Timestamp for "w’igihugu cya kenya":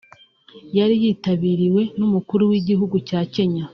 2.51-3.63